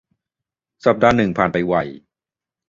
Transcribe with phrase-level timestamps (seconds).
[0.85, 1.73] สัปดาห์หนึ่งผ่านไปไว